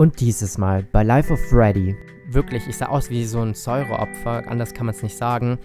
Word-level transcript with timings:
Und 0.00 0.18
dieses 0.20 0.56
Mal 0.56 0.82
bei 0.82 1.02
Life 1.02 1.30
of 1.30 1.38
Freddy. 1.50 1.94
Wirklich, 2.30 2.66
ich 2.66 2.78
sah 2.78 2.86
aus 2.86 3.10
wie 3.10 3.26
so 3.26 3.42
ein 3.42 3.52
Säureopfer, 3.52 4.48
anders 4.48 4.72
kann 4.72 4.86
man 4.86 4.94
es 4.94 5.02
nicht 5.02 5.14
sagen. 5.14 5.58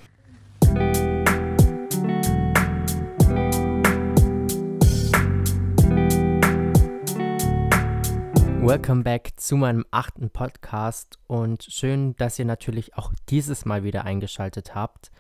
Welcome 8.60 9.04
back 9.04 9.32
zu 9.38 9.56
meinem 9.56 9.86
achten 9.92 10.30
Podcast 10.30 11.18
und 11.28 11.64
schön, 11.64 12.18
dass 12.18 12.38
ihr 12.38 12.44
natürlich 12.44 12.98
auch 12.98 13.14
dieses 13.30 13.64
Mal 13.64 13.86
wieder 13.86 14.04
eingeschaltet 14.04 14.76
habt. 14.76 15.12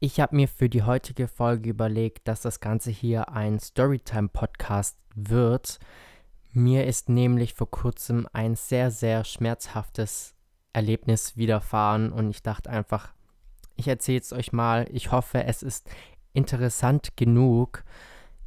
Ich 0.00 0.20
habe 0.20 0.36
mir 0.36 0.48
für 0.48 0.70
die 0.70 0.84
heutige 0.84 1.28
Folge 1.28 1.68
überlegt, 1.68 2.26
dass 2.28 2.40
das 2.40 2.60
Ganze 2.60 2.90
hier 2.90 3.28
ein 3.28 3.60
Storytime-Podcast 3.60 4.96
wird. 5.14 5.80
Mir 6.56 6.86
ist 6.86 7.10
nämlich 7.10 7.52
vor 7.52 7.70
kurzem 7.70 8.26
ein 8.32 8.56
sehr, 8.56 8.90
sehr 8.90 9.24
schmerzhaftes 9.24 10.34
Erlebnis 10.72 11.36
widerfahren 11.36 12.10
und 12.10 12.30
ich 12.30 12.42
dachte 12.42 12.70
einfach, 12.70 13.12
ich 13.74 13.88
erzähle 13.88 14.20
es 14.20 14.32
euch 14.32 14.54
mal. 14.54 14.86
Ich 14.90 15.12
hoffe, 15.12 15.44
es 15.44 15.62
ist 15.62 15.86
interessant 16.32 17.14
genug. 17.14 17.84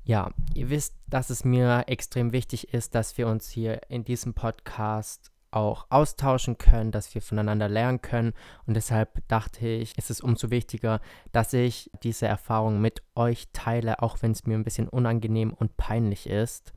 Ja, 0.06 0.32
ihr 0.56 0.72
wisst, 0.72 0.96
dass 1.06 1.30
es 1.30 1.46
mir 1.46 1.84
extrem 1.86 2.32
wichtig 2.32 2.74
ist, 2.74 2.96
dass 2.96 3.16
wir 3.20 3.28
uns 3.28 3.48
hier 3.48 3.82
in 3.90 4.04
diesem 4.04 4.34
Podcast 4.34 5.30
auch 5.52 5.86
austauschen 5.92 6.58
können, 6.58 6.92
dass 6.92 7.14
wir 7.14 7.22
voneinander 7.22 7.70
lernen 7.70 8.02
können. 8.02 8.34
Und 8.66 8.74
deshalb 8.74 9.22
dachte 9.28 9.68
ich, 9.68 9.96
ist 10.00 10.10
es 10.10 10.20
umso 10.20 10.50
wichtiger, 10.50 11.00
dass 11.32 11.54
ich 11.54 11.92
diese 12.02 12.26
Erfahrung 12.26 12.82
mit 12.82 13.04
euch 13.14 13.50
teile, 13.54 14.02
auch 14.02 14.24
wenn 14.24 14.32
es 14.32 14.48
mir 14.48 14.56
ein 14.56 14.64
bisschen 14.64 14.90
unangenehm 14.90 15.54
und 15.54 15.78
peinlich 15.78 16.26
ist. 16.26 16.74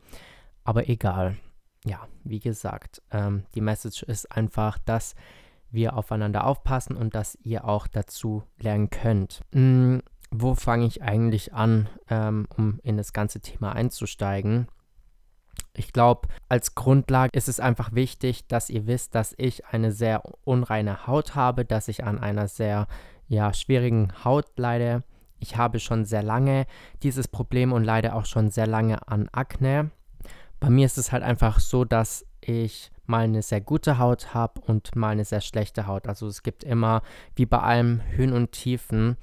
Aber 0.64 0.88
egal. 0.88 1.36
Ja, 1.84 2.06
wie 2.22 2.40
gesagt, 2.40 3.02
ähm, 3.10 3.44
die 3.54 3.60
Message 3.60 4.02
ist 4.04 4.30
einfach, 4.30 4.78
dass 4.78 5.14
wir 5.70 5.96
aufeinander 5.96 6.46
aufpassen 6.46 6.96
und 6.96 7.14
dass 7.14 7.36
ihr 7.42 7.64
auch 7.64 7.86
dazu 7.86 8.44
lernen 8.58 8.90
könnt. 8.90 9.40
Hm, 9.52 10.02
wo 10.30 10.54
fange 10.54 10.86
ich 10.86 11.02
eigentlich 11.02 11.54
an, 11.54 11.88
ähm, 12.08 12.46
um 12.56 12.78
in 12.82 12.96
das 12.96 13.12
ganze 13.12 13.40
Thema 13.40 13.72
einzusteigen? 13.72 14.68
Ich 15.74 15.92
glaube, 15.92 16.28
als 16.48 16.74
Grundlage 16.74 17.36
ist 17.36 17.48
es 17.48 17.60
einfach 17.60 17.92
wichtig, 17.94 18.46
dass 18.46 18.70
ihr 18.70 18.86
wisst, 18.86 19.14
dass 19.14 19.34
ich 19.36 19.66
eine 19.66 19.92
sehr 19.92 20.22
unreine 20.44 21.06
Haut 21.06 21.34
habe, 21.34 21.64
dass 21.64 21.88
ich 21.88 22.04
an 22.04 22.18
einer 22.18 22.48
sehr 22.48 22.86
ja, 23.28 23.52
schwierigen 23.54 24.12
Haut 24.24 24.58
leide. 24.58 25.02
Ich 25.38 25.56
habe 25.56 25.80
schon 25.80 26.04
sehr 26.04 26.22
lange 26.22 26.66
dieses 27.02 27.28
Problem 27.28 27.72
und 27.72 27.84
leide 27.84 28.14
auch 28.14 28.26
schon 28.26 28.50
sehr 28.50 28.66
lange 28.66 29.08
an 29.08 29.28
Akne. 29.32 29.90
Bei 30.62 30.70
mir 30.70 30.86
ist 30.86 30.96
es 30.96 31.10
halt 31.10 31.24
einfach 31.24 31.58
so, 31.58 31.84
dass 31.84 32.24
ich 32.40 32.92
mal 33.04 33.24
eine 33.24 33.42
sehr 33.42 33.60
gute 33.60 33.98
Haut 33.98 34.32
habe 34.32 34.60
und 34.60 34.94
mal 34.94 35.08
eine 35.08 35.24
sehr 35.24 35.40
schlechte 35.40 35.88
Haut. 35.88 36.06
Also 36.06 36.28
es 36.28 36.44
gibt 36.44 36.62
immer, 36.62 37.02
wie 37.34 37.46
bei 37.46 37.58
allem, 37.58 38.00
Höhen 38.10 38.32
und 38.32 38.52
Tiefen. 38.52 39.16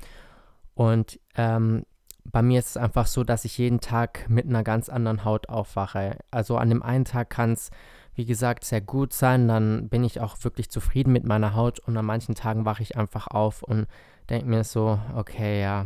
Und 0.74 1.18
ähm, 1.36 1.86
bei 2.26 2.42
mir 2.42 2.60
ist 2.60 2.72
es 2.72 2.78
einfach 2.78 3.08
so, 3.08 3.24
dass 3.24 3.46
ich 3.46 3.58
jeden 3.58 3.80
Tag 3.80 4.30
mit 4.30 4.48
einer 4.48 4.66
ganz 4.66 4.90
anderen 4.90 5.24
Haut 5.24 5.48
aufwache. 5.48 6.18
Also 6.30 6.58
an 6.58 6.68
dem 6.68 6.84
einen 6.84 7.06
Tag 7.06 7.30
kann 7.30 7.54
es, 7.54 7.72
wie 8.16 8.26
gesagt, 8.26 8.66
sehr 8.66 8.82
gut 8.82 9.14
sein, 9.14 9.48
dann 9.48 9.88
bin 9.88 10.04
ich 10.04 10.20
auch 10.20 10.36
wirklich 10.44 10.70
zufrieden 10.70 11.14
mit 11.14 11.24
meiner 11.24 11.56
Haut 11.56 11.80
und 11.80 11.96
an 11.96 12.06
manchen 12.06 12.36
Tagen 12.36 12.66
wache 12.66 12.84
ich 12.84 12.98
einfach 12.98 13.28
auf 13.28 13.64
und 13.64 13.88
denke 14.30 14.46
mir 14.46 14.66
so, 14.66 15.00
okay, 15.16 15.62
ja, 15.62 15.86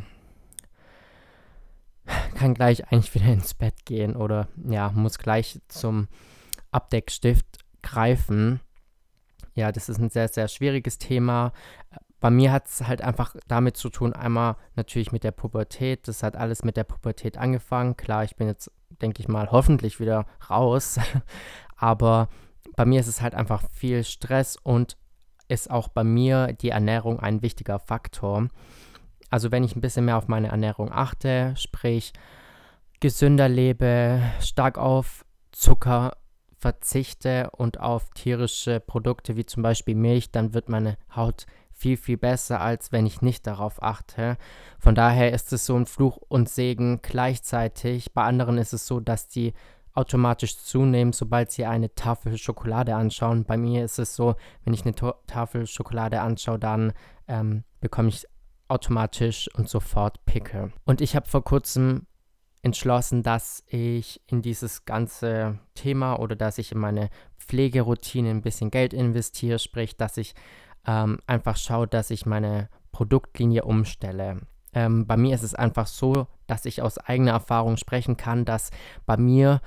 kann 2.44 2.54
gleich 2.54 2.92
eigentlich 2.92 3.16
wieder 3.16 3.32
ins 3.32 3.54
Bett 3.54 3.86
gehen 3.86 4.18
oder 4.18 4.50
ja, 4.70 4.92
muss 4.92 5.18
gleich 5.18 5.62
zum 5.70 6.10
Abdeckstift 6.72 7.60
greifen. 7.82 8.60
Ja, 9.56 9.72
das 9.72 9.88
ist 9.88 9.98
ein 9.98 10.10
sehr, 10.10 10.28
sehr 10.28 10.50
schwieriges 10.50 10.98
Thema. 10.98 11.54
Bei 12.20 12.30
mir 12.30 12.52
hat 12.52 12.68
es 12.68 12.86
halt 12.86 13.02
einfach 13.02 13.34
damit 13.48 13.78
zu 13.78 13.90
tun, 13.90 14.12
einmal 14.12 14.58
natürlich 14.76 15.14
mit 15.14 15.24
der 15.24 15.32
Pubertät. 15.32 16.06
Das 16.10 16.22
hat 16.22 16.36
alles 16.36 16.66
mit 16.66 16.76
der 16.76 16.84
Pubertät 16.84 17.38
angefangen. 17.38 17.96
Klar, 17.96 18.26
ich 18.26 18.36
bin 18.36 18.48
jetzt, 18.48 18.70
denke 19.02 19.22
ich 19.22 19.30
mal, 19.30 19.50
hoffentlich 19.50 20.02
wieder 20.02 20.26
raus. 20.50 21.00
Aber 21.78 22.28
bei 22.76 22.84
mir 22.84 23.00
ist 23.00 23.08
es 23.08 23.22
halt 23.22 23.36
einfach 23.36 23.64
viel 23.72 24.04
Stress 24.04 24.58
und 24.62 24.98
ist 25.48 25.72
auch 25.72 25.88
bei 25.88 26.04
mir 26.04 26.52
die 26.52 26.72
Ernährung 26.72 27.22
ein 27.22 27.42
wichtiger 27.42 27.80
Faktor. 27.80 28.50
Also 29.34 29.52
wenn 29.52 29.64
ich 29.64 29.76
ein 29.76 29.82
bisschen 29.82 30.06
mehr 30.06 30.18
auf 30.18 30.28
meine 30.28 30.50
Ernährung 30.50 30.92
achte, 30.92 31.56
sprich 31.58 32.14
gesünder 33.04 33.50
lebe, 33.50 34.22
stark 34.40 34.78
auf 34.78 35.26
Zucker 35.52 36.16
verzichte 36.56 37.50
und 37.52 37.82
auf 37.82 38.10
tierische 38.12 38.80
Produkte 38.80 39.36
wie 39.36 39.46
zum 39.46 39.62
Beispiel 39.62 39.94
Milch, 39.94 40.32
dann 40.32 40.54
wird 40.54 40.70
meine 40.70 40.98
Haut 41.14 41.46
viel, 41.74 41.98
viel 41.98 42.16
besser, 42.16 42.62
als 42.62 42.94
wenn 42.94 43.06
ich 43.06 43.22
nicht 43.22 43.46
darauf 43.46 43.84
achte. 43.84 44.38
Von 44.80 44.96
daher 44.96 45.34
ist 45.34 45.52
es 45.52 45.66
so 45.66 45.76
ein 45.76 45.86
Fluch 45.86 46.16
und 46.30 46.48
Segen 46.48 47.02
gleichzeitig. 47.02 48.14
Bei 48.14 48.24
anderen 48.24 48.58
ist 48.58 48.72
es 48.72 48.88
so, 48.88 49.02
dass 49.02 49.28
die 49.28 49.52
automatisch 49.94 50.58
zunehmen, 50.60 51.12
sobald 51.12 51.52
sie 51.52 51.66
eine 51.66 51.94
Tafel 51.96 52.38
Schokolade 52.38 52.96
anschauen. 52.96 53.44
Bei 53.44 53.58
mir 53.58 53.84
ist 53.84 54.00
es 54.00 54.16
so, 54.16 54.36
wenn 54.64 54.74
ich 54.74 54.86
eine 54.86 54.96
Tafel 55.28 55.68
Schokolade 55.68 56.22
anschaue, 56.22 56.58
dann 56.58 56.94
ähm, 57.28 57.66
bekomme 57.82 58.08
ich 58.08 58.26
automatisch 58.70 59.50
und 59.56 59.68
sofort 59.68 60.24
Pickel. 60.26 60.72
Und 60.86 61.02
ich 61.02 61.18
habe 61.18 61.28
vor 61.28 61.44
kurzem 61.44 62.08
entschlossen, 62.64 63.24
dass 63.24 63.64
ich 63.68 64.22
in 64.26 64.42
dieses 64.42 64.86
ganze 64.86 65.60
Thema 65.76 66.16
oder 66.20 66.36
dass 66.36 66.58
ich 66.58 66.72
in 66.72 66.80
meine 66.80 67.10
Pflegeroutine 67.38 68.30
ein 68.30 68.42
bisschen 68.42 68.72
Geld 68.72 68.94
investiere, 68.94 69.60
sprich, 69.60 69.98
dass 69.98 70.18
ich 70.18 70.34
ähm, 70.88 71.20
einfach 71.28 71.58
schaue, 71.58 71.88
dass 71.88 72.10
ich 72.10 72.26
meine 72.26 72.70
Produktlinie 72.94 73.66
umstelle. 73.66 74.42
Ähm, 74.74 75.06
bei 75.06 75.18
mir 75.18 75.36
ist 75.36 75.44
es 75.44 75.54
einfach 75.54 75.88
so, 75.88 76.28
dass 76.48 76.66
ich 76.66 76.82
aus 76.82 76.98
eigener 76.98 77.32
Erfahrung 77.32 77.78
sprechen 77.78 78.18
kann, 78.18 78.46
dass 78.46 78.72
bei 79.06 79.18
mir 79.18 79.62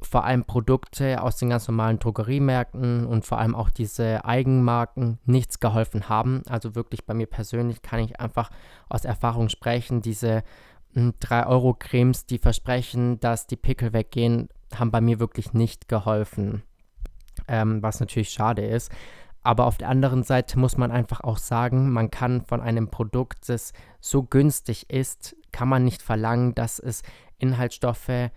vor 0.00 0.24
allem 0.24 0.44
Produkte 0.44 1.22
aus 1.22 1.36
den 1.36 1.50
ganz 1.50 1.68
normalen 1.68 1.98
Drogeriemärkten 1.98 3.06
und 3.06 3.24
vor 3.24 3.38
allem 3.38 3.54
auch 3.54 3.70
diese 3.70 4.24
Eigenmarken 4.24 5.18
nichts 5.24 5.60
geholfen 5.60 6.08
haben. 6.08 6.42
Also 6.48 6.74
wirklich 6.74 7.06
bei 7.06 7.14
mir 7.14 7.26
persönlich 7.26 7.82
kann 7.82 8.00
ich 8.00 8.18
einfach 8.18 8.50
aus 8.88 9.04
Erfahrung 9.04 9.48
sprechen. 9.48 10.02
Diese 10.02 10.42
3-Euro-Cremes, 10.94 12.20
hm, 12.20 12.26
die 12.28 12.38
versprechen, 12.38 13.20
dass 13.20 13.46
die 13.46 13.56
Pickel 13.56 13.92
weggehen, 13.92 14.48
haben 14.74 14.90
bei 14.90 15.00
mir 15.00 15.20
wirklich 15.20 15.52
nicht 15.52 15.88
geholfen. 15.88 16.62
Ähm, 17.48 17.82
was 17.82 18.00
natürlich 18.00 18.30
schade 18.30 18.64
ist. 18.64 18.92
Aber 19.42 19.66
auf 19.66 19.76
der 19.76 19.88
anderen 19.88 20.22
Seite 20.22 20.58
muss 20.58 20.76
man 20.76 20.92
einfach 20.92 21.20
auch 21.22 21.38
sagen, 21.38 21.90
man 21.90 22.10
kann 22.10 22.42
von 22.42 22.60
einem 22.60 22.88
Produkt, 22.88 23.48
das 23.48 23.72
so 24.00 24.22
günstig 24.22 24.88
ist, 24.90 25.34
kann 25.50 25.68
man 25.68 25.84
nicht 25.84 26.02
verlangen, 26.02 26.54
dass 26.54 26.78
es 26.78 27.02
Inhaltsstoffe 27.38 28.30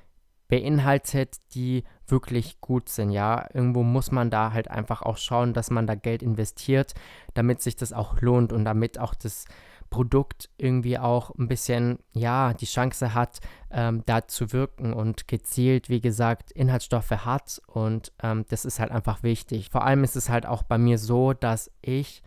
beinhaltet, 0.47 1.37
die 1.53 1.83
wirklich 2.07 2.59
gut 2.61 2.89
sind. 2.89 3.11
Ja, 3.11 3.47
irgendwo 3.53 3.83
muss 3.83 4.11
man 4.11 4.29
da 4.29 4.51
halt 4.51 4.69
einfach 4.69 5.01
auch 5.01 5.17
schauen, 5.17 5.53
dass 5.53 5.71
man 5.71 5.87
da 5.87 5.95
Geld 5.95 6.21
investiert, 6.21 6.93
damit 7.33 7.61
sich 7.61 7.75
das 7.75 7.93
auch 7.93 8.21
lohnt 8.21 8.53
und 8.53 8.65
damit 8.65 8.99
auch 8.99 9.15
das 9.15 9.45
Produkt 9.89 10.49
irgendwie 10.57 10.97
auch 10.97 11.31
ein 11.35 11.47
bisschen, 11.47 11.99
ja, 12.11 12.53
die 12.53 12.65
Chance 12.65 13.13
hat, 13.13 13.39
ähm, 13.71 14.03
da 14.05 14.27
zu 14.27 14.51
wirken 14.51 14.93
und 14.93 15.27
gezielt, 15.27 15.89
wie 15.89 16.01
gesagt, 16.01 16.51
Inhaltsstoffe 16.51 17.11
hat. 17.11 17.61
Und 17.67 18.11
ähm, 18.21 18.45
das 18.49 18.65
ist 18.65 18.79
halt 18.79 18.91
einfach 18.91 19.23
wichtig. 19.23 19.69
Vor 19.69 19.85
allem 19.85 20.03
ist 20.03 20.15
es 20.15 20.29
halt 20.29 20.45
auch 20.45 20.63
bei 20.63 20.77
mir 20.77 20.97
so, 20.97 21.33
dass 21.33 21.71
ich 21.81 22.23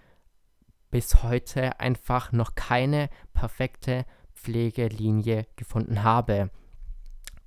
bis 0.90 1.22
heute 1.22 1.78
einfach 1.80 2.32
noch 2.32 2.54
keine 2.54 3.10
perfekte 3.34 4.06
Pflegelinie 4.34 5.46
gefunden 5.56 6.02
habe. 6.02 6.50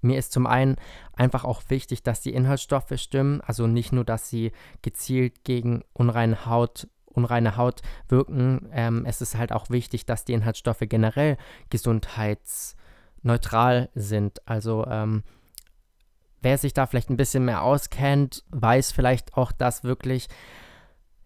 Mir 0.01 0.17
ist 0.17 0.31
zum 0.31 0.47
einen 0.47 0.77
einfach 1.13 1.45
auch 1.45 1.61
wichtig, 1.69 2.03
dass 2.03 2.21
die 2.21 2.33
Inhaltsstoffe 2.33 2.93
stimmen, 2.95 3.41
also 3.41 3.67
nicht 3.67 3.91
nur, 3.91 4.03
dass 4.03 4.29
sie 4.29 4.51
gezielt 4.81 5.43
gegen 5.43 5.83
unreine 5.93 6.45
Haut 6.45 6.87
unreine 7.11 7.57
Haut 7.57 7.81
wirken. 8.09 8.69
Ähm, 8.71 9.05
es 9.05 9.21
ist 9.21 9.37
halt 9.37 9.51
auch 9.51 9.69
wichtig, 9.69 10.05
dass 10.05 10.25
die 10.25 10.33
Inhaltsstoffe 10.33 10.81
generell 10.81 11.37
gesundheitsneutral 11.69 13.89
sind. 13.93 14.47
Also 14.47 14.87
ähm, 14.87 15.21
wer 16.41 16.57
sich 16.57 16.73
da 16.73 16.87
vielleicht 16.87 17.09
ein 17.09 17.17
bisschen 17.17 17.45
mehr 17.45 17.63
auskennt, 17.63 18.43
weiß 18.49 18.91
vielleicht 18.91 19.37
auch, 19.37 19.51
dass 19.51 19.83
wirklich 19.83 20.27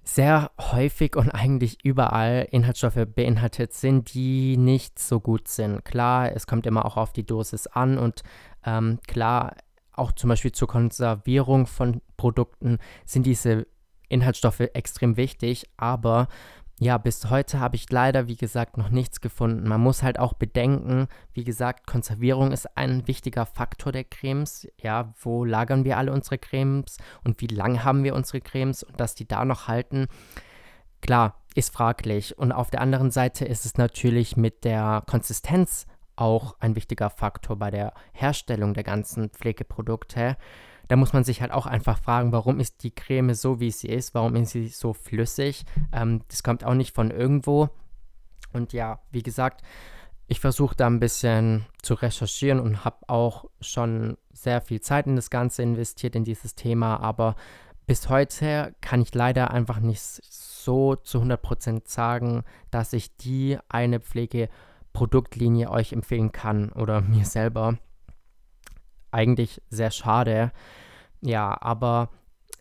sehr 0.03 0.51
häufig 0.59 1.15
und 1.15 1.31
eigentlich 1.31 1.83
überall 1.83 2.47
Inhaltsstoffe 2.51 3.07
beinhaltet 3.15 3.73
sind, 3.73 4.13
die 4.13 4.55
nicht 4.55 4.99
so 4.99 5.19
gut 5.19 5.47
sind. 5.47 5.83
Klar, 5.83 6.31
es 6.31 6.45
kommt 6.45 6.67
immer 6.67 6.85
auch 6.85 6.95
auf 6.95 7.11
die 7.11 7.25
Dosis 7.25 7.65
an 7.65 7.97
und 7.97 8.21
ähm, 8.63 8.99
klar, 9.07 9.55
auch 9.91 10.11
zum 10.11 10.29
Beispiel 10.29 10.51
zur 10.51 10.67
Konservierung 10.67 11.65
von 11.65 12.01
Produkten 12.17 12.77
sind 13.05 13.25
diese 13.25 13.65
Inhaltsstoffe 14.15 14.61
extrem 14.73 15.17
wichtig, 15.17 15.69
aber 15.77 16.27
ja, 16.77 16.97
bis 16.97 17.29
heute 17.29 17.61
habe 17.61 17.77
ich 17.77 17.89
leider, 17.89 18.27
wie 18.27 18.35
gesagt, 18.35 18.77
noch 18.77 18.89
nichts 18.89 19.21
gefunden. 19.21 19.67
Man 19.67 19.79
muss 19.79 20.03
halt 20.03 20.19
auch 20.19 20.33
bedenken, 20.33 21.07
wie 21.31 21.45
gesagt, 21.45 21.87
Konservierung 21.87 22.51
ist 22.51 22.77
ein 22.77 23.07
wichtiger 23.07 23.45
Faktor 23.45 23.93
der 23.93 24.03
Cremes. 24.03 24.67
Ja, 24.81 25.13
wo 25.21 25.45
lagern 25.45 25.85
wir 25.85 25.97
alle 25.97 26.11
unsere 26.11 26.37
Cremes 26.37 26.97
und 27.23 27.39
wie 27.39 27.47
lange 27.47 27.85
haben 27.85 28.03
wir 28.03 28.13
unsere 28.13 28.41
Cremes 28.41 28.83
und 28.83 28.99
dass 28.99 29.15
die 29.15 29.25
da 29.25 29.45
noch 29.45 29.69
halten, 29.69 30.07
klar, 31.01 31.41
ist 31.55 31.73
fraglich. 31.73 32.37
Und 32.37 32.51
auf 32.51 32.71
der 32.71 32.81
anderen 32.81 33.09
Seite 33.09 33.45
ist 33.45 33.65
es 33.65 33.77
natürlich 33.77 34.35
mit 34.35 34.65
der 34.65 35.01
Konsistenz 35.07 35.87
auch 36.17 36.57
ein 36.59 36.75
wichtiger 36.75 37.09
Faktor 37.09 37.57
bei 37.57 37.71
der 37.71 37.93
Herstellung 38.11 38.73
der 38.73 38.83
ganzen 38.83 39.29
Pflegeprodukte 39.29 40.35
da 40.87 40.95
muss 40.95 41.13
man 41.13 41.23
sich 41.23 41.41
halt 41.41 41.51
auch 41.51 41.65
einfach 41.65 41.97
fragen, 41.97 42.31
warum 42.31 42.59
ist 42.59 42.83
die 42.83 42.91
Creme 42.91 43.33
so, 43.33 43.59
wie 43.59 43.71
sie 43.71 43.89
ist? 43.89 44.13
Warum 44.13 44.35
ist 44.35 44.51
sie 44.51 44.67
so 44.67 44.93
flüssig? 44.93 45.65
Ähm, 45.91 46.21
das 46.27 46.43
kommt 46.43 46.63
auch 46.63 46.73
nicht 46.73 46.95
von 46.95 47.11
irgendwo. 47.11 47.69
Und 48.53 48.73
ja, 48.73 48.99
wie 49.11 49.23
gesagt, 49.23 49.61
ich 50.27 50.39
versuche 50.39 50.75
da 50.75 50.87
ein 50.87 50.99
bisschen 50.99 51.65
zu 51.81 51.93
recherchieren 51.93 52.59
und 52.59 52.83
habe 52.83 52.97
auch 53.07 53.45
schon 53.61 54.17
sehr 54.31 54.61
viel 54.61 54.81
Zeit 54.81 55.07
in 55.07 55.15
das 55.15 55.29
Ganze 55.29 55.61
investiert, 55.61 56.15
in 56.15 56.23
dieses 56.23 56.55
Thema. 56.55 56.99
Aber 56.99 57.35
bis 57.85 58.09
heute 58.09 58.73
kann 58.81 59.01
ich 59.01 59.13
leider 59.13 59.51
einfach 59.51 59.79
nicht 59.79 60.01
so 60.01 60.95
zu 60.95 61.19
100% 61.21 61.83
sagen, 61.85 62.43
dass 62.71 62.93
ich 62.93 63.15
die 63.17 63.59
eine 63.69 63.99
Pflegeproduktlinie 63.99 65.69
euch 65.69 65.93
empfehlen 65.93 66.31
kann 66.31 66.71
oder 66.71 67.01
mir 67.01 67.25
selber 67.25 67.77
eigentlich 69.15 69.61
sehr 69.69 69.91
schade. 69.91 70.51
Ja, 71.21 71.57
aber 71.61 72.09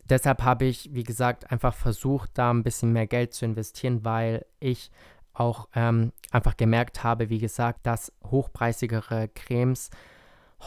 deshalb 0.09 0.43
habe 0.43 0.65
ich, 0.65 0.95
wie 0.95 1.03
gesagt, 1.03 1.51
einfach 1.51 1.75
versucht, 1.75 2.31
da 2.35 2.51
ein 2.51 2.63
bisschen 2.63 2.93
mehr 2.93 3.07
Geld 3.07 3.35
zu 3.35 3.45
investieren, 3.45 4.05
weil 4.05 4.47
ich 4.61 4.91
auch 5.35 5.69
ähm, 5.75 6.13
einfach 6.31 6.57
gemerkt 6.57 7.03
habe, 7.03 7.29
wie 7.29 7.41
gesagt, 7.41 7.87
dass 7.87 8.13
hochpreisigere 8.25 9.29
Cremes 9.35 9.91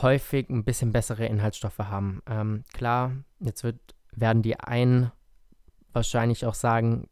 häufig 0.02 0.50
ein 0.50 0.66
bisschen 0.66 0.92
bessere 0.92 1.26
Inhaltsstoffe 1.26 1.80
haben. 1.80 2.22
Ähm, 2.30 2.66
klar, 2.74 3.14
jetzt 3.40 3.64
wird, 3.64 3.80
werden 4.12 4.42
die 4.42 4.60
einen 4.60 5.12
wahrscheinlich 5.94 6.46
auch 6.46 6.54
sagen, 6.54 7.08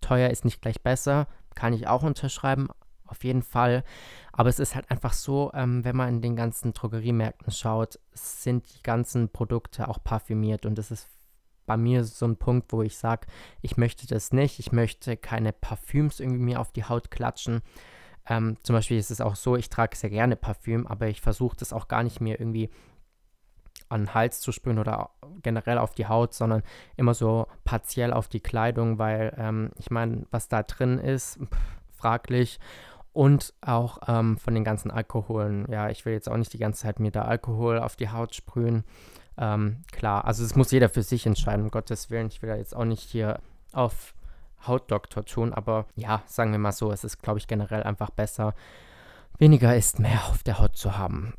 teuer 0.00 0.30
ist 0.30 0.44
nicht 0.44 0.62
gleich 0.62 0.80
besser, 0.80 1.26
kann 1.54 1.72
ich 1.72 1.88
auch 1.88 2.04
unterschreiben, 2.04 2.68
auf 3.06 3.24
jeden 3.24 3.42
Fall. 3.42 3.84
Aber 4.32 4.48
es 4.48 4.58
ist 4.58 4.74
halt 4.74 4.90
einfach 4.90 5.12
so, 5.12 5.50
ähm, 5.54 5.84
wenn 5.84 5.96
man 5.96 6.08
in 6.08 6.22
den 6.22 6.36
ganzen 6.36 6.72
Drogeriemärkten 6.72 7.52
schaut, 7.52 7.98
sind 8.12 8.64
die 8.74 8.82
ganzen 8.82 9.28
Produkte 9.28 9.88
auch 9.88 10.02
parfümiert. 10.02 10.64
Und 10.64 10.76
das 10.76 10.90
ist 10.90 11.08
bei 11.66 11.76
mir 11.76 12.04
so 12.04 12.26
ein 12.26 12.36
Punkt, 12.36 12.72
wo 12.72 12.82
ich 12.82 12.96
sage, 12.96 13.26
ich 13.60 13.76
möchte 13.76 14.06
das 14.06 14.32
nicht, 14.32 14.58
ich 14.58 14.72
möchte 14.72 15.16
keine 15.16 15.52
Parfüms 15.52 16.18
irgendwie 16.18 16.42
mir 16.42 16.60
auf 16.60 16.72
die 16.72 16.84
Haut 16.84 17.10
klatschen. 17.10 17.60
Ähm, 18.26 18.56
zum 18.62 18.74
Beispiel 18.74 18.98
ist 18.98 19.10
es 19.10 19.20
auch 19.20 19.36
so, 19.36 19.56
ich 19.56 19.68
trage 19.68 19.96
sehr 19.96 20.10
gerne 20.10 20.36
Parfüm, 20.36 20.86
aber 20.86 21.08
ich 21.08 21.20
versuche 21.20 21.56
das 21.56 21.72
auch 21.72 21.88
gar 21.88 22.02
nicht 22.02 22.20
mehr 22.20 22.40
irgendwie 22.40 22.70
an 23.88 24.02
den 24.02 24.14
Hals 24.14 24.40
zu 24.40 24.52
sprühen 24.52 24.78
oder 24.78 25.10
generell 25.42 25.78
auf 25.78 25.94
die 25.94 26.06
Haut, 26.06 26.32
sondern 26.32 26.62
immer 26.96 27.14
so 27.14 27.46
partiell 27.64 28.12
auf 28.12 28.28
die 28.28 28.40
Kleidung, 28.40 28.98
weil 28.98 29.34
ähm, 29.36 29.70
ich 29.76 29.90
meine, 29.90 30.26
was 30.30 30.48
da 30.48 30.62
drin 30.62 30.98
ist, 30.98 31.38
pff, 31.38 31.58
fraglich 32.02 32.58
und 33.12 33.52
auch 33.60 33.98
ähm, 34.06 34.38
von 34.38 34.54
den 34.54 34.64
ganzen 34.64 34.90
Alkoholen. 34.90 35.66
Ja, 35.70 35.90
ich 35.90 36.04
will 36.04 36.12
jetzt 36.12 36.28
auch 36.28 36.36
nicht 36.36 36.52
die 36.52 36.58
ganze 36.58 36.82
Zeit 36.82 37.00
mir 37.00 37.10
da 37.10 37.22
Alkohol 37.22 37.78
auf 37.78 37.96
die 37.96 38.10
Haut 38.10 38.34
sprühen. 38.34 38.84
Ähm, 39.38 39.82
klar, 39.92 40.24
also 40.24 40.44
es 40.44 40.56
muss 40.56 40.70
jeder 40.70 40.88
für 40.88 41.02
sich 41.02 41.26
entscheiden, 41.26 41.64
um 41.64 41.70
Gottes 41.70 42.10
Willen. 42.10 42.28
Ich 42.28 42.42
will 42.42 42.48
da 42.48 42.56
jetzt 42.56 42.74
auch 42.76 42.84
nicht 42.84 43.08
hier 43.08 43.40
auf 43.72 44.14
Hautdoktor 44.66 45.24
tun, 45.24 45.52
aber 45.52 45.86
ja, 45.96 46.22
sagen 46.26 46.52
wir 46.52 46.58
mal 46.58 46.72
so, 46.72 46.92
es 46.92 47.04
ist, 47.04 47.22
glaube 47.22 47.38
ich, 47.38 47.46
generell 47.46 47.82
einfach 47.82 48.10
besser, 48.10 48.54
weniger 49.38 49.74
ist 49.76 49.98
mehr 49.98 50.26
auf 50.28 50.42
der 50.42 50.58
Haut 50.58 50.76
zu 50.76 50.96
haben. 50.96 51.34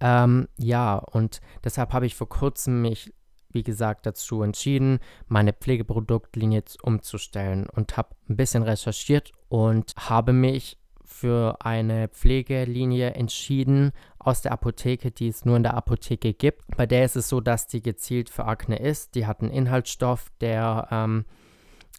Ähm, 0.00 0.48
ja, 0.56 0.96
und 0.96 1.40
deshalb 1.64 1.92
habe 1.92 2.06
ich 2.06 2.14
vor 2.14 2.28
kurzem 2.28 2.82
mich 2.82 3.12
wie 3.54 3.62
gesagt, 3.62 4.06
dazu 4.06 4.42
entschieden, 4.42 4.98
meine 5.28 5.52
Pflegeproduktlinie 5.52 6.64
umzustellen 6.82 7.66
und 7.68 7.96
habe 7.96 8.10
ein 8.28 8.36
bisschen 8.36 8.62
recherchiert 8.62 9.32
und 9.48 9.94
habe 9.96 10.32
mich 10.32 10.78
für 11.04 11.58
eine 11.60 12.08
Pflegelinie 12.08 13.12
entschieden 13.12 13.92
aus 14.18 14.42
der 14.42 14.52
Apotheke, 14.52 15.10
die 15.10 15.28
es 15.28 15.44
nur 15.44 15.56
in 15.56 15.62
der 15.62 15.74
Apotheke 15.74 16.34
gibt. 16.34 16.62
Bei 16.76 16.86
der 16.86 17.04
ist 17.04 17.16
es 17.16 17.28
so, 17.28 17.40
dass 17.40 17.66
die 17.66 17.82
gezielt 17.82 18.30
für 18.30 18.46
Akne 18.46 18.78
ist. 18.78 19.14
Die 19.14 19.26
hat 19.26 19.40
einen 19.40 19.50
Inhaltsstoff, 19.50 20.30
der 20.40 20.88
ähm, 20.90 21.24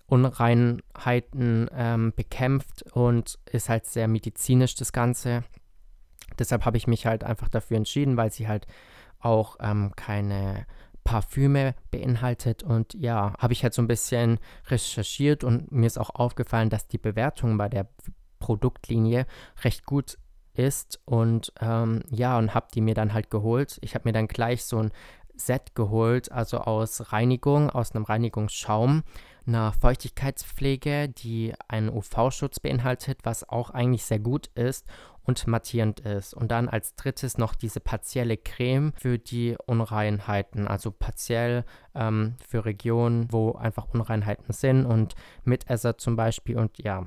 Unreinheiten 0.08 1.70
ähm, 1.74 2.14
bekämpft 2.16 2.84
und 2.92 3.40
ist 3.52 3.70
halt 3.70 3.86
sehr 3.86 4.08
medizinisch 4.08 4.76
das 4.76 4.92
Ganze. 4.92 5.44
Deshalb 6.38 6.66
habe 6.66 6.78
ich 6.78 6.88
mich 6.88 7.06
halt 7.06 7.24
einfach 7.24 7.50
dafür 7.50 7.78
entschieden, 7.78 8.18
weil 8.18 8.32
sie 8.32 8.48
halt 8.48 8.68
auch 9.20 9.58
ähm, 9.60 9.94
keine 9.96 10.66
Parfüme 11.06 11.76
beinhaltet. 11.92 12.64
Und 12.64 12.94
ja, 12.96 13.34
habe 13.38 13.54
ich 13.54 13.64
halt 13.64 13.74
so 13.74 13.82
ein 13.82 13.88
bisschen 13.88 14.40
recherchiert 14.68 15.46
und 15.46 15.72
mir 15.72 15.88
ist 15.88 15.98
auch 15.98 16.10
aufgefallen, 16.10 16.70
dass 16.70 16.88
die 16.88 16.98
Bewertung 16.98 17.58
bei 17.58 17.70
der 17.70 17.88
Produktlinie 18.40 19.26
recht 19.64 19.86
gut 19.86 20.18
ist. 20.56 21.00
Und 21.06 21.54
ähm, 21.62 22.02
ja, 22.10 22.38
und 22.38 22.54
habe 22.54 22.68
die 22.74 22.82
mir 22.82 22.96
dann 22.96 23.14
halt 23.14 23.30
geholt. 23.30 23.78
Ich 23.82 23.96
habe 23.96 24.10
mir 24.10 24.14
dann 24.14 24.28
gleich 24.28 24.66
so 24.66 24.80
ein 24.80 24.92
Set 25.38 25.76
geholt, 25.76 26.32
also 26.32 26.60
aus 26.60 27.12
Reinigung, 27.12 27.70
aus 27.70 27.92
einem 27.92 28.06
Reinigungsschaum, 28.06 29.04
einer 29.46 29.74
Feuchtigkeitspflege, 29.74 31.10
die 31.10 31.54
einen 31.68 31.90
UV-Schutz 31.90 32.60
beinhaltet, 32.60 33.20
was 33.24 33.48
auch 33.48 33.70
eigentlich 33.70 34.06
sehr 34.06 34.20
gut 34.20 34.48
ist 34.56 34.86
und 35.26 35.48
mattierend 35.48 36.00
ist. 36.02 36.34
Und 36.34 36.52
dann 36.52 36.70
als 36.70 36.96
drittes 36.96 37.38
noch 37.38 37.56
diese 37.56 37.80
partielle 37.80 38.38
Creme 38.38 38.94
für 38.96 39.18
die 39.18 39.56
Unreinheiten, 39.66 40.68
also 40.68 40.92
partiell 40.92 41.66
ähm, 41.94 42.36
für 42.48 42.66
Regionen, 42.66 43.32
wo 43.32 43.54
einfach 43.54 43.88
Unreinheiten 43.94 44.54
sind 44.54 44.86
und 44.86 45.16
Mitesser 45.44 45.98
zum 45.98 46.16
Beispiel. 46.16 46.58
Und 46.58 46.78
ja, 46.84 47.06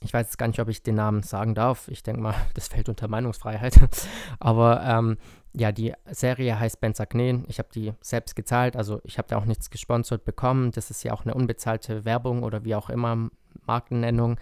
ich 0.00 0.12
weiß 0.12 0.26
jetzt 0.26 0.38
gar 0.38 0.48
nicht, 0.48 0.60
ob 0.60 0.68
ich 0.68 0.82
den 0.82 0.96
Namen 0.96 1.22
sagen 1.22 1.54
darf. 1.54 1.88
Ich 1.88 2.02
denke 2.02 2.20
mal, 2.20 2.34
das 2.54 2.68
fällt 2.68 2.88
unter 2.88 3.08
Meinungsfreiheit. 3.08 3.78
Aber 4.40 4.82
ähm, 4.82 5.18
ja, 5.54 5.70
die 5.70 5.92
Serie 6.10 6.58
heißt 6.58 6.80
Benzagnen. 6.80 7.44
Ich 7.48 7.58
habe 7.58 7.68
die 7.74 7.92
selbst 8.00 8.34
gezahlt, 8.34 8.74
also 8.74 9.00
ich 9.04 9.18
habe 9.18 9.28
da 9.28 9.36
auch 9.36 9.44
nichts 9.44 9.70
gesponsert 9.70 10.24
bekommen. 10.24 10.72
Das 10.72 10.90
ist 10.90 11.02
ja 11.02 11.12
auch 11.12 11.24
eine 11.24 11.34
unbezahlte 11.34 12.04
Werbung 12.04 12.42
oder 12.42 12.64
wie 12.64 12.74
auch 12.74 12.88
immer 12.88 13.28
Markennennung. 13.66 14.38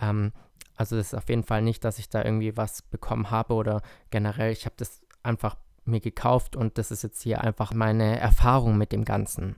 Ähm, 0.00 0.32
also 0.76 0.96
das 0.96 1.08
ist 1.08 1.14
auf 1.14 1.28
jeden 1.28 1.44
Fall 1.44 1.62
nicht, 1.62 1.84
dass 1.84 1.98
ich 1.98 2.08
da 2.08 2.24
irgendwie 2.24 2.56
was 2.56 2.82
bekommen 2.82 3.30
habe 3.30 3.54
oder 3.54 3.82
generell, 4.10 4.52
ich 4.52 4.66
habe 4.66 4.74
das 4.76 5.00
einfach 5.22 5.56
mir 5.84 6.00
gekauft 6.00 6.56
und 6.56 6.78
das 6.78 6.90
ist 6.90 7.02
jetzt 7.02 7.22
hier 7.22 7.42
einfach 7.42 7.72
meine 7.72 8.18
Erfahrung 8.18 8.78
mit 8.78 8.92
dem 8.92 9.04
Ganzen. 9.04 9.56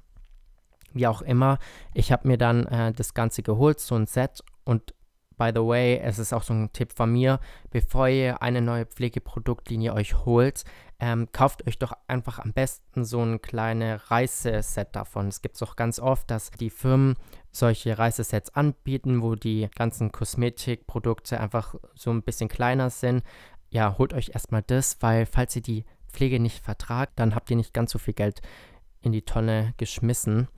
Wie 0.92 1.06
auch 1.06 1.22
immer, 1.22 1.58
ich 1.94 2.12
habe 2.12 2.26
mir 2.26 2.38
dann 2.38 2.66
äh, 2.66 2.92
das 2.92 3.14
Ganze 3.14 3.42
geholt, 3.42 3.80
so 3.80 3.94
ein 3.94 4.06
Set 4.06 4.42
und 4.64 4.94
By 5.38 5.50
the 5.54 5.60
way, 5.60 5.98
es 5.98 6.18
ist 6.18 6.32
auch 6.32 6.42
so 6.42 6.54
ein 6.54 6.72
Tipp 6.72 6.94
von 6.94 7.12
mir, 7.12 7.40
bevor 7.70 8.08
ihr 8.08 8.40
eine 8.40 8.62
neue 8.62 8.86
Pflegeproduktlinie 8.86 9.92
euch 9.92 10.24
holt, 10.24 10.64
ähm, 10.98 11.28
kauft 11.32 11.66
euch 11.66 11.78
doch 11.78 11.92
einfach 12.08 12.38
am 12.38 12.52
besten 12.52 13.04
so 13.04 13.22
ein 13.22 13.42
kleines 13.42 14.10
Reiseset 14.10 14.94
davon. 14.96 15.28
Es 15.28 15.42
gibt 15.42 15.56
es 15.56 15.62
auch 15.62 15.76
ganz 15.76 15.98
oft, 15.98 16.30
dass 16.30 16.50
die 16.50 16.70
Firmen 16.70 17.16
solche 17.52 17.98
Reisesets 17.98 18.54
anbieten, 18.54 19.22
wo 19.22 19.34
die 19.34 19.68
ganzen 19.74 20.12
Kosmetikprodukte 20.12 21.38
einfach 21.40 21.74
so 21.94 22.10
ein 22.10 22.22
bisschen 22.22 22.48
kleiner 22.48 22.90
sind. 22.90 23.22
Ja, 23.70 23.96
holt 23.98 24.14
euch 24.14 24.30
erstmal 24.32 24.62
das, 24.62 24.98
weil 25.00 25.26
falls 25.26 25.56
ihr 25.56 25.62
die 25.62 25.84
Pflege 26.08 26.40
nicht 26.40 26.64
vertragt, 26.64 27.12
dann 27.16 27.34
habt 27.34 27.50
ihr 27.50 27.56
nicht 27.56 27.74
ganz 27.74 27.92
so 27.92 27.98
viel 27.98 28.14
Geld 28.14 28.40
in 29.02 29.12
die 29.12 29.22
Tonne 29.22 29.74
geschmissen. 29.76 30.48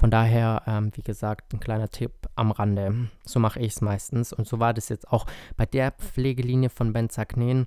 Von 0.00 0.10
daher, 0.10 0.62
ähm, 0.66 0.92
wie 0.94 1.02
gesagt, 1.02 1.52
ein 1.52 1.60
kleiner 1.60 1.90
Tipp 1.90 2.12
am 2.34 2.52
Rande. 2.52 3.08
So 3.24 3.38
mache 3.38 3.60
ich 3.60 3.72
es 3.72 3.80
meistens. 3.82 4.32
Und 4.32 4.46
so 4.46 4.58
war 4.58 4.72
das 4.72 4.88
jetzt 4.88 5.12
auch 5.12 5.26
bei 5.58 5.66
der 5.66 5.90
Pflegelinie 5.90 6.70
von 6.70 6.94
Benzagnen, 6.94 7.66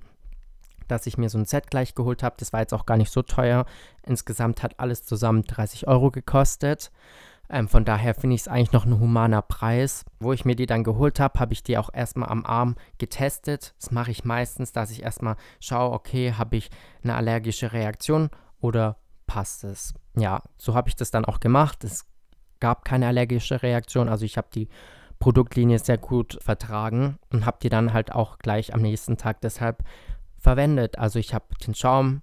dass 0.88 1.06
ich 1.06 1.18
mir 1.18 1.28
so 1.28 1.38
ein 1.38 1.44
Set 1.44 1.70
gleich 1.70 1.94
geholt 1.94 2.22
habe. 2.22 2.36
Das 2.38 2.52
war 2.52 2.60
jetzt 2.60 2.74
auch 2.74 2.86
gar 2.86 2.96
nicht 2.96 3.12
so 3.12 3.22
teuer. 3.22 3.66
Insgesamt 4.04 4.62
hat 4.62 4.78
alles 4.80 5.04
zusammen 5.04 5.44
30 5.44 5.86
Euro 5.86 6.10
gekostet. 6.10 6.90
Ähm, 7.50 7.68
von 7.68 7.84
daher 7.84 8.14
finde 8.14 8.34
ich 8.34 8.42
es 8.42 8.48
eigentlich 8.48 8.72
noch 8.72 8.86
ein 8.86 8.98
humaner 8.98 9.42
Preis. 9.42 10.04
Wo 10.18 10.32
ich 10.32 10.44
mir 10.44 10.56
die 10.56 10.66
dann 10.66 10.84
geholt 10.84 11.20
habe, 11.20 11.38
habe 11.40 11.52
ich 11.52 11.62
die 11.62 11.78
auch 11.78 11.90
erstmal 11.92 12.28
am 12.28 12.44
Arm 12.44 12.76
getestet. 12.98 13.74
Das 13.78 13.90
mache 13.90 14.10
ich 14.10 14.24
meistens, 14.24 14.72
dass 14.72 14.90
ich 14.90 15.02
erstmal 15.02 15.36
schaue, 15.60 15.92
okay, 15.92 16.32
habe 16.32 16.56
ich 16.56 16.70
eine 17.02 17.14
allergische 17.14 17.72
Reaktion 17.72 18.30
oder 18.60 18.96
passt 19.26 19.64
es? 19.64 19.94
Ja, 20.16 20.42
so 20.56 20.74
habe 20.74 20.88
ich 20.88 20.96
das 20.96 21.10
dann 21.10 21.24
auch 21.24 21.40
gemacht. 21.40 21.84
Es 21.84 22.06
gab 22.60 22.84
keine 22.84 23.08
allergische 23.08 23.62
Reaktion. 23.62 24.08
Also 24.08 24.24
ich 24.24 24.38
habe 24.38 24.48
die 24.54 24.68
Produktlinie 25.18 25.78
sehr 25.78 25.98
gut 25.98 26.38
vertragen 26.42 27.18
und 27.30 27.46
habe 27.46 27.58
die 27.62 27.68
dann 27.68 27.92
halt 27.92 28.12
auch 28.12 28.38
gleich 28.38 28.74
am 28.74 28.82
nächsten 28.82 29.16
Tag 29.16 29.40
deshalb 29.40 29.82
verwendet. 30.44 30.98
Also 30.98 31.18
ich 31.18 31.34
habe 31.34 31.46
den 31.66 31.74
Schaum 31.74 32.22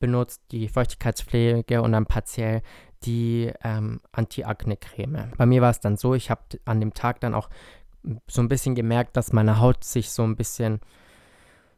benutzt 0.00 0.42
die 0.50 0.68
Feuchtigkeitspflege 0.68 1.82
und 1.82 1.92
dann 1.92 2.06
partiell 2.06 2.62
die 3.04 3.52
ähm, 3.62 4.00
Anti-Akne-Creme. 4.12 5.32
Bei 5.36 5.46
mir 5.46 5.62
war 5.62 5.70
es 5.70 5.80
dann 5.80 5.96
so, 5.96 6.14
ich 6.14 6.30
habe 6.30 6.42
an 6.64 6.80
dem 6.80 6.92
Tag 6.94 7.20
dann 7.20 7.34
auch 7.34 7.48
so 8.26 8.42
ein 8.42 8.48
bisschen 8.48 8.74
gemerkt, 8.74 9.16
dass 9.16 9.32
meine 9.32 9.60
Haut 9.60 9.84
sich 9.84 10.10
so 10.10 10.22
ein 10.22 10.36
bisschen 10.36 10.80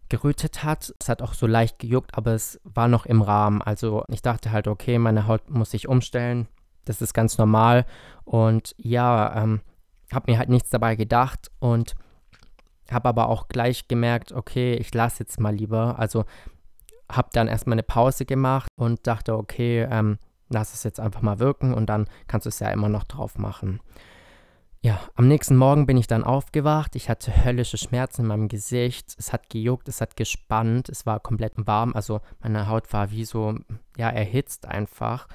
gerötet 0.09 0.63
hat. 0.63 0.95
Es 0.99 1.09
hat 1.09 1.21
auch 1.21 1.35
so 1.35 1.47
leicht 1.47 1.79
gejuckt, 1.79 2.17
aber 2.17 2.33
es 2.33 2.61
war 2.65 2.89
noch 2.89 3.07
im 3.07 3.23
Rahmen. 3.23 3.61
Also 3.61 4.05
ich 4.09 4.23
dachte 4.23 4.53
halt, 4.53 4.69
okay, 4.69 4.99
meine 4.99 5.27
Haut 5.27 5.51
muss 5.51 5.73
sich 5.73 5.89
umstellen. 5.89 6.49
Das 6.85 7.03
ist 7.03 7.15
ganz 7.15 7.39
normal. 7.39 7.87
Und 8.25 8.75
ja, 8.79 9.43
ähm, 9.43 9.61
habe 10.13 10.31
mir 10.31 10.39
halt 10.39 10.49
nichts 10.49 10.71
dabei 10.71 10.97
gedacht 10.97 11.51
und 11.59 11.95
habe 12.91 13.09
aber 13.09 13.29
auch 13.29 13.49
gleich 13.49 13.89
gemerkt, 13.89 14.33
okay, 14.33 14.75
ich 14.75 14.93
lasse 14.95 15.21
jetzt 15.21 15.41
mal 15.41 15.55
lieber. 15.55 15.99
Also 15.99 16.25
habe 17.11 17.29
dann 17.33 17.49
erstmal 17.49 17.75
eine 17.75 17.83
Pause 17.83 18.25
gemacht 18.25 18.69
und 18.77 19.07
dachte, 19.07 19.37
okay, 19.37 19.87
ähm, 19.91 20.19
lass 20.49 20.75
es 20.75 20.83
jetzt 20.83 21.01
einfach 21.01 21.23
mal 21.23 21.39
wirken 21.39 21.75
und 21.75 21.87
dann 21.87 22.07
kannst 22.27 22.47
du 22.47 22.49
es 22.49 22.59
ja 22.59 22.71
immer 22.71 22.89
noch 22.89 23.05
drauf 23.05 23.39
machen. 23.39 23.81
Ja, 24.85 24.99
am 25.15 25.29
nächsten 25.29 25.57
Morgen 25.57 25.87
bin 25.87 25.97
ich 25.97 26.09
dann 26.09 26.25
aufgewacht. 26.25 26.97
Ich 26.97 27.09
hatte 27.09 27.45
höllische 27.45 27.79
Schmerzen 27.79 28.23
in 28.23 28.27
meinem 28.27 28.49
Gesicht. 28.49 29.15
Es 29.17 29.33
hat 29.33 29.49
gejuckt, 29.49 29.89
es 29.89 30.01
hat 30.01 30.17
gespannt, 30.17 30.89
es 30.89 31.07
war 31.07 31.21
komplett 31.21 31.53
warm. 31.57 31.95
Also 31.95 32.21
meine 32.41 32.67
Haut 32.67 32.93
war 32.93 33.12
wie 33.12 33.25
so, 33.25 33.55
ja, 33.97 34.11
erhitzt 34.11 34.67
einfach. 34.67 35.29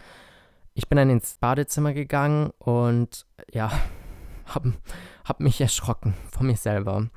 Ich 0.74 0.90
bin 0.90 0.98
dann 0.98 1.10
ins 1.10 1.38
Badezimmer 1.38 1.94
gegangen 1.94 2.52
und 2.60 3.26
ja, 3.50 3.72
habe 4.48 4.74
hab 5.24 5.40
mich 5.40 5.62
erschrocken 5.62 6.14
von 6.30 6.48
mir 6.48 6.58
selber. 6.58 7.08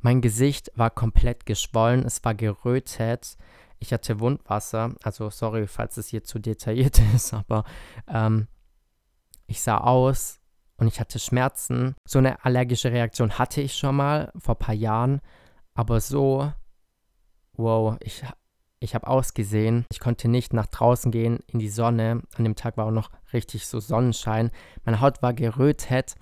Mein 0.00 0.20
Gesicht 0.20 0.70
war 0.74 0.90
komplett 0.90 1.46
geschwollen, 1.46 2.04
es 2.04 2.24
war 2.24 2.34
gerötet. 2.34 3.36
Ich 3.80 3.92
hatte 3.92 4.20
Wundwasser, 4.20 4.94
also 5.02 5.30
sorry, 5.30 5.66
falls 5.66 5.96
es 5.96 6.08
hier 6.08 6.24
zu 6.24 6.38
detailliert 6.38 7.00
ist, 7.14 7.34
aber 7.34 7.64
ähm, 8.08 8.48
ich 9.46 9.62
sah 9.62 9.78
aus 9.78 10.40
und 10.76 10.88
ich 10.88 11.00
hatte 11.00 11.18
Schmerzen. 11.18 11.94
So 12.06 12.18
eine 12.18 12.44
allergische 12.44 12.92
Reaktion 12.92 13.38
hatte 13.38 13.60
ich 13.60 13.76
schon 13.76 13.96
mal 13.96 14.32
vor 14.36 14.54
ein 14.54 14.58
paar 14.58 14.74
Jahren, 14.74 15.20
aber 15.74 16.00
so, 16.00 16.52
wow, 17.54 17.96
ich, 18.00 18.24
ich 18.80 18.94
habe 18.94 19.06
ausgesehen. 19.06 19.84
Ich 19.90 20.00
konnte 20.00 20.28
nicht 20.28 20.52
nach 20.52 20.66
draußen 20.66 21.10
gehen 21.10 21.40
in 21.46 21.58
die 21.58 21.68
Sonne. 21.68 22.22
An 22.36 22.44
dem 22.44 22.56
Tag 22.56 22.76
war 22.76 22.86
auch 22.86 22.92
noch 22.92 23.10
richtig 23.32 23.66
so 23.66 23.80
Sonnenschein. 23.80 24.50
Meine 24.84 25.00
Haut 25.00 25.22
war 25.22 25.34
gerötet. 25.34 26.14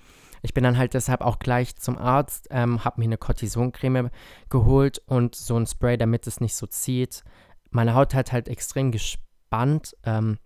Ich 0.43 0.55
bin 0.55 0.65
dann 0.65 0.79
halt 0.79 0.95
deshalb 0.95 1.21
auch 1.21 1.39
gleich 1.39 1.77
zum 1.77 1.99
Arzt, 1.99 2.49
ähm, 2.51 2.85
habe 2.85 3.01
mir 3.01 3.07
eine 3.07 3.19
Cortisoncreme 3.19 4.11
geholt 4.49 5.01
und 5.07 5.35
so 5.35 5.57
ein 5.57 5.67
Spray, 5.67 5.97
damit 5.97 6.27
es 6.27 6.41
nicht 6.41 6.55
so 6.55 6.67
zieht 6.67 7.23
meine 7.77 7.95
Haut 7.95 8.15
hat 8.15 8.33
halt 8.33 8.49
extrem 8.49 8.91
gespannt. 8.91 9.97
Ähm, 10.05 10.39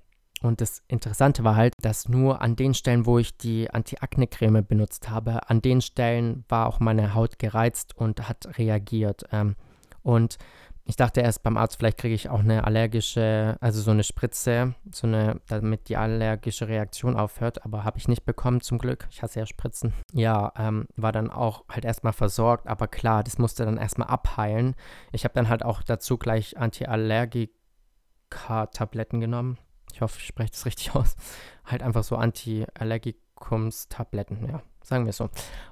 und 0.43 0.61
das 0.61 0.83
Interessante 0.89 1.45
war 1.45 1.57
halt, 1.57 1.75
dass 1.81 2.09
nur 2.09 2.41
an 2.41 2.57
den 2.57 2.75
Stellen, 2.75 3.07
wo 3.07 3.19
ich 3.19 3.37
die 3.37 3.71
Anti-Akne-Creme 3.71 4.65
benutzt 4.65 5.11
habe, 5.11 5.49
an 5.49 5.61
den 5.61 5.81
Stellen 5.81 6.45
war 6.49 6.67
auch 6.67 6.81
meine 6.81 7.15
Haut 7.15 7.39
gereizt 7.39 7.97
und 7.97 8.29
hat 8.29 8.59
reagiert. 8.59 9.25
Ähm, 9.33 9.57
und 10.03 10.39
ich 10.85 10.97
dachte 10.97 11.21
erst 11.21 11.43
beim 11.43 11.57
Arzt, 11.57 11.77
vielleicht 11.77 11.99
kriege 11.99 12.15
ich 12.15 12.31
auch 12.31 12.39
eine 12.41 12.65
allergische, 12.65 13.57
also 13.61 13.81
so 13.81 13.91
eine 13.91 14.03
Spritze, 14.03 14.75
so 14.91 15.07
eine, 15.07 15.41
damit 15.47 15.89
die 15.89 15.97
allergische 15.97 16.67
Reaktion 16.69 17.17
aufhört, 17.17 17.65
aber 17.65 17.85
habe 17.85 17.99
ich 17.99 18.09
nicht 18.09 18.25
bekommen 18.25 18.61
zum 18.61 18.79
Glück. 18.79 19.07
Ich 19.11 19.23
hasse 19.23 19.39
ja 19.41 19.47
Spritzen. 19.47 19.93
Ja, 20.13 20.53
ähm, 20.57 20.87
war 20.97 21.13
dann 21.13 21.31
auch 21.31 21.65
halt 21.69 21.85
erstmal 21.85 22.13
versorgt, 22.13 22.67
aber 22.67 22.89
klar, 22.89 23.23
das 23.23 23.39
musste 23.39 23.65
dann 23.65 23.77
erstmal 23.77 24.09
abheilen. 24.09 24.75
Ich 25.13 25.23
habe 25.25 25.35
dann 25.35 25.49
halt 25.49 25.65
auch 25.65 25.83
dazu 25.83 26.19
gleich 26.19 26.59
Anti-Allergika-Tabletten 26.59 29.21
genommen. 29.21 29.59
Ich 29.93 30.01
hoffe, 30.01 30.19
ich 30.19 30.27
spreche 30.27 30.51
das 30.53 30.67
richtig 30.67 30.95
aus. 31.01 31.17
Halt 31.65 31.83
einfach 31.83 32.05
so 32.05 32.17
Anti-Allergikumstabletten, 32.17 34.49
ja, 34.49 34.63
sagen 34.83 35.05
wir 35.05 35.13
so. 35.13 35.29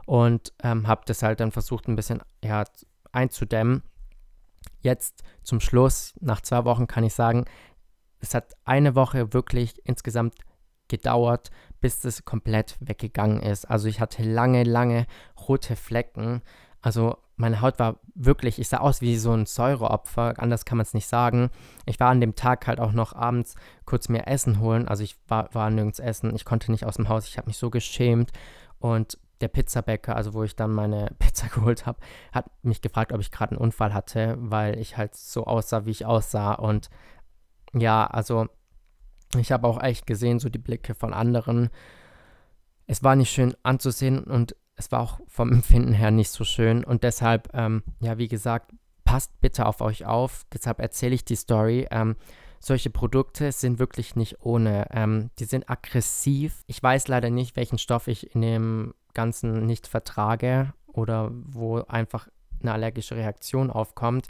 Und 0.06 0.52
ähm, 0.62 0.86
habe 0.86 1.00
das 1.06 1.22
halt 1.22 1.40
dann 1.40 1.50
versucht, 1.50 1.88
ein 1.88 1.96
bisschen 1.96 2.20
ja, 2.44 2.64
einzudämmen 3.10 3.82
jetzt 4.80 5.22
zum 5.42 5.60
Schluss, 5.60 6.14
nach 6.20 6.40
zwei 6.40 6.64
Wochen, 6.64 6.86
kann 6.86 7.04
ich 7.04 7.14
sagen, 7.14 7.44
es 8.20 8.34
hat 8.34 8.54
eine 8.64 8.94
Woche 8.94 9.32
wirklich 9.32 9.80
insgesamt 9.84 10.34
gedauert, 10.88 11.50
bis 11.80 12.04
es 12.04 12.24
komplett 12.24 12.76
weggegangen 12.80 13.40
ist. 13.40 13.66
Also 13.66 13.88
ich 13.88 14.00
hatte 14.00 14.22
lange, 14.22 14.64
lange 14.64 15.06
rote 15.48 15.76
Flecken. 15.76 16.42
Also 16.80 17.18
meine 17.36 17.60
Haut 17.60 17.78
war 17.78 18.00
wirklich, 18.14 18.58
ich 18.58 18.68
sah 18.68 18.78
aus 18.78 19.00
wie 19.00 19.16
so 19.16 19.32
ein 19.32 19.46
Säureopfer, 19.46 20.34
anders 20.38 20.64
kann 20.64 20.78
man 20.78 20.82
es 20.82 20.94
nicht 20.94 21.06
sagen. 21.06 21.50
Ich 21.86 22.00
war 22.00 22.10
an 22.10 22.20
dem 22.20 22.34
Tag 22.34 22.66
halt 22.66 22.80
auch 22.80 22.92
noch 22.92 23.12
abends 23.12 23.54
kurz 23.84 24.08
mir 24.08 24.26
Essen 24.26 24.58
holen. 24.58 24.88
Also 24.88 25.04
ich 25.04 25.16
war, 25.28 25.54
war 25.54 25.70
nirgends 25.70 26.00
essen, 26.00 26.34
ich 26.34 26.44
konnte 26.44 26.72
nicht 26.72 26.84
aus 26.84 26.96
dem 26.96 27.08
Haus, 27.08 27.28
ich 27.28 27.38
habe 27.38 27.46
mich 27.46 27.58
so 27.58 27.70
geschämt. 27.70 28.32
Und 28.80 29.18
der 29.40 29.48
Pizzabäcker, 29.48 30.16
also 30.16 30.34
wo 30.34 30.42
ich 30.42 30.56
dann 30.56 30.72
meine 30.72 31.14
Pizza 31.18 31.48
geholt 31.48 31.86
habe, 31.86 32.00
hat 32.32 32.46
mich 32.62 32.80
gefragt, 32.80 33.12
ob 33.12 33.20
ich 33.20 33.30
gerade 33.30 33.52
einen 33.52 33.60
Unfall 33.60 33.94
hatte, 33.94 34.36
weil 34.38 34.78
ich 34.78 34.96
halt 34.96 35.14
so 35.14 35.44
aussah, 35.44 35.84
wie 35.86 35.90
ich 35.90 36.06
aussah. 36.06 36.54
Und 36.54 36.90
ja, 37.72 38.06
also 38.06 38.48
ich 39.36 39.52
habe 39.52 39.66
auch 39.66 39.82
echt 39.82 40.06
gesehen, 40.06 40.38
so 40.38 40.48
die 40.48 40.58
Blicke 40.58 40.94
von 40.94 41.12
anderen. 41.12 41.70
Es 42.86 43.02
war 43.02 43.16
nicht 43.16 43.30
schön 43.30 43.54
anzusehen 43.62 44.24
und 44.24 44.56
es 44.76 44.90
war 44.92 45.00
auch 45.00 45.20
vom 45.26 45.52
Empfinden 45.52 45.92
her 45.92 46.10
nicht 46.10 46.30
so 46.30 46.44
schön. 46.44 46.84
Und 46.84 47.02
deshalb, 47.02 47.48
ähm, 47.52 47.82
ja, 48.00 48.16
wie 48.16 48.28
gesagt, 48.28 48.72
passt 49.04 49.38
bitte 49.40 49.66
auf 49.66 49.80
euch 49.80 50.06
auf. 50.06 50.46
Deshalb 50.52 50.80
erzähle 50.80 51.14
ich 51.14 51.24
die 51.24 51.36
Story. 51.36 51.86
Ähm, 51.90 52.16
solche 52.60 52.90
Produkte 52.90 53.52
sind 53.52 53.78
wirklich 53.78 54.16
nicht 54.16 54.40
ohne. 54.40 54.86
Ähm, 54.90 55.30
die 55.38 55.44
sind 55.44 55.68
aggressiv. 55.68 56.62
Ich 56.66 56.82
weiß 56.82 57.08
leider 57.08 57.30
nicht, 57.30 57.56
welchen 57.56 57.78
Stoff 57.78 58.08
ich 58.08 58.34
in 58.34 58.42
dem 58.42 58.94
Ganzen 59.14 59.66
nicht 59.66 59.86
vertrage 59.86 60.72
oder 60.86 61.30
wo 61.32 61.78
einfach 61.82 62.28
eine 62.60 62.72
allergische 62.72 63.16
Reaktion 63.16 63.70
aufkommt. 63.70 64.26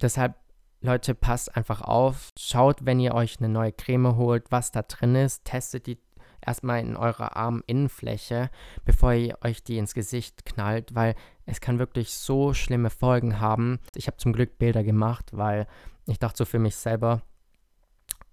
Deshalb, 0.00 0.34
Leute, 0.80 1.14
passt 1.14 1.56
einfach 1.56 1.80
auf. 1.80 2.30
Schaut, 2.38 2.84
wenn 2.84 3.00
ihr 3.00 3.14
euch 3.14 3.38
eine 3.38 3.48
neue 3.48 3.72
Creme 3.72 4.16
holt, 4.16 4.50
was 4.50 4.72
da 4.72 4.82
drin 4.82 5.14
ist. 5.14 5.44
Testet 5.44 5.86
die 5.86 5.98
erstmal 6.44 6.80
in 6.80 6.96
eurer 6.96 7.36
Arminnenfläche, 7.36 8.50
bevor 8.84 9.12
ihr 9.12 9.38
euch 9.42 9.62
die 9.62 9.78
ins 9.78 9.94
Gesicht 9.94 10.44
knallt, 10.44 10.94
weil 10.94 11.14
es 11.46 11.60
kann 11.60 11.78
wirklich 11.78 12.14
so 12.14 12.52
schlimme 12.52 12.90
Folgen 12.90 13.40
haben. 13.40 13.78
Ich 13.94 14.06
habe 14.06 14.16
zum 14.16 14.32
Glück 14.32 14.58
Bilder 14.58 14.82
gemacht, 14.82 15.30
weil 15.32 15.66
ich 16.06 16.18
dachte 16.18 16.38
so 16.38 16.44
für 16.44 16.58
mich 16.58 16.76
selber, 16.76 17.22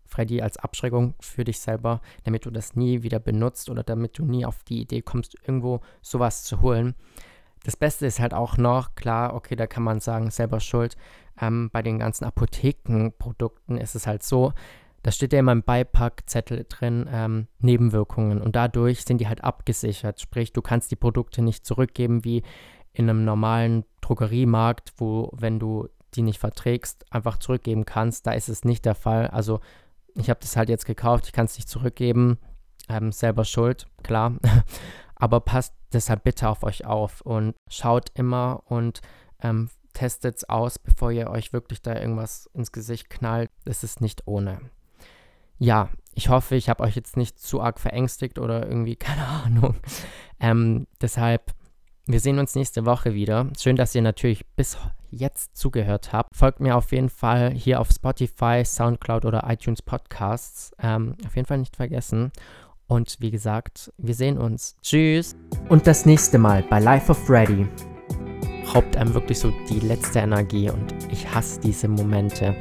Freddy, 0.09 0.41
als 0.41 0.57
Abschreckung 0.57 1.15
für 1.19 1.43
dich 1.43 1.59
selber, 1.59 2.01
damit 2.23 2.45
du 2.45 2.51
das 2.51 2.75
nie 2.75 3.03
wieder 3.03 3.19
benutzt 3.19 3.69
oder 3.69 3.83
damit 3.83 4.17
du 4.17 4.25
nie 4.25 4.45
auf 4.45 4.63
die 4.63 4.81
Idee 4.81 5.01
kommst, 5.01 5.35
irgendwo 5.41 5.81
sowas 6.01 6.43
zu 6.43 6.61
holen. 6.61 6.95
Das 7.63 7.75
Beste 7.75 8.05
ist 8.05 8.19
halt 8.19 8.33
auch 8.33 8.57
noch, 8.57 8.95
klar, 8.95 9.33
okay, 9.33 9.55
da 9.55 9.67
kann 9.67 9.83
man 9.83 9.99
sagen, 9.99 10.31
selber 10.31 10.59
schuld. 10.59 10.95
Ähm, 11.41 11.69
bei 11.71 11.81
den 11.81 11.99
ganzen 11.99 12.25
Apothekenprodukten 12.25 13.77
ist 13.77 13.95
es 13.95 14.07
halt 14.07 14.23
so, 14.23 14.53
da 15.03 15.11
steht 15.11 15.33
ja 15.33 15.39
immer 15.39 15.53
im 15.53 15.63
Beipackzettel 15.63 16.65
drin, 16.67 17.09
ähm, 17.11 17.47
Nebenwirkungen. 17.59 18.41
Und 18.41 18.55
dadurch 18.55 19.03
sind 19.03 19.19
die 19.19 19.27
halt 19.27 19.43
abgesichert. 19.43 20.19
Sprich, 20.19 20.51
du 20.51 20.61
kannst 20.61 20.91
die 20.91 20.97
Produkte 20.97 21.41
nicht 21.41 21.65
zurückgeben 21.65 22.23
wie 22.25 22.43
in 22.91 23.09
einem 23.09 23.23
normalen 23.23 23.85
Drogeriemarkt, 24.01 24.93
wo, 24.97 25.31
wenn 25.33 25.59
du 25.59 25.87
die 26.15 26.21
nicht 26.21 26.39
verträgst, 26.39 27.05
einfach 27.13 27.37
zurückgeben 27.37 27.85
kannst. 27.85 28.27
Da 28.27 28.31
ist 28.31 28.49
es 28.49 28.65
nicht 28.65 28.85
der 28.85 28.95
Fall. 28.95 29.27
Also 29.27 29.61
ich 30.15 30.29
habe 30.29 30.39
das 30.39 30.55
halt 30.55 30.69
jetzt 30.69 30.85
gekauft, 30.85 31.25
ich 31.27 31.33
kann 31.33 31.45
es 31.45 31.55
nicht 31.55 31.69
zurückgeben. 31.69 32.37
Ähm, 32.87 33.11
selber 33.11 33.45
schuld, 33.45 33.87
klar. 34.03 34.33
Aber 35.15 35.41
passt 35.41 35.75
deshalb 35.93 36.23
bitte 36.23 36.49
auf 36.49 36.63
euch 36.63 36.85
auf 36.85 37.21
und 37.21 37.55
schaut 37.69 38.09
immer 38.15 38.63
und 38.65 39.01
ähm, 39.41 39.69
testet 39.93 40.37
es 40.37 40.49
aus, 40.49 40.79
bevor 40.79 41.11
ihr 41.11 41.29
euch 41.29 41.53
wirklich 41.53 41.81
da 41.81 41.95
irgendwas 41.95 42.49
ins 42.53 42.71
Gesicht 42.71 43.09
knallt. 43.09 43.51
Es 43.65 43.83
ist 43.83 44.01
nicht 44.01 44.27
ohne. 44.27 44.61
Ja, 45.57 45.89
ich 46.13 46.29
hoffe, 46.29 46.55
ich 46.55 46.69
habe 46.69 46.83
euch 46.83 46.95
jetzt 46.95 47.17
nicht 47.17 47.37
zu 47.39 47.61
arg 47.61 47.79
verängstigt 47.79 48.39
oder 48.39 48.65
irgendwie, 48.67 48.95
keine 48.95 49.27
Ahnung. 49.27 49.75
Ähm, 50.39 50.87
deshalb, 51.01 51.53
wir 52.05 52.19
sehen 52.19 52.39
uns 52.39 52.55
nächste 52.55 52.85
Woche 52.85 53.13
wieder. 53.13 53.49
Schön, 53.59 53.75
dass 53.75 53.93
ihr 53.93 54.01
natürlich 54.01 54.45
bis 54.55 54.77
jetzt 55.11 55.57
zugehört 55.57 56.13
habt. 56.13 56.35
Folgt 56.35 56.59
mir 56.59 56.75
auf 56.75 56.91
jeden 56.91 57.09
Fall 57.09 57.51
hier 57.51 57.79
auf 57.79 57.89
Spotify, 57.89 58.63
Soundcloud 58.65 59.25
oder 59.25 59.43
iTunes 59.47 59.81
Podcasts. 59.81 60.71
Ähm, 60.81 61.15
auf 61.25 61.35
jeden 61.35 61.47
Fall 61.47 61.57
nicht 61.57 61.75
vergessen. 61.75 62.31
Und 62.87 63.17
wie 63.19 63.31
gesagt, 63.31 63.93
wir 63.97 64.15
sehen 64.15 64.37
uns. 64.37 64.75
Tschüss. 64.81 65.35
Und 65.69 65.85
das 65.85 66.05
nächste 66.05 66.39
Mal 66.39 66.63
bei 66.63 66.79
Life 66.79 67.11
of 67.11 67.17
Freddy 67.25 67.67
raubt 68.73 68.97
einem 68.97 69.13
wirklich 69.13 69.39
so 69.39 69.51
die 69.69 69.79
letzte 69.79 70.19
Energie 70.19 70.69
und 70.69 70.93
ich 71.11 71.31
hasse 71.33 71.59
diese 71.59 71.87
Momente. 71.87 72.55